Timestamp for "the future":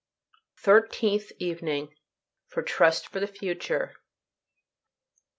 3.19-3.93